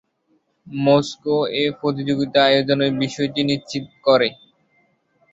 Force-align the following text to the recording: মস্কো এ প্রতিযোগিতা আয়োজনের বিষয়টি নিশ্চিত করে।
মস্কো 0.67 1.31
এ 1.55 1.73
প্রতিযোগিতা 1.79 2.39
আয়োজনের 2.45 2.91
বিষয়টি 3.03 3.41
নিশ্চিত 3.43 3.85
করে। 4.05 4.27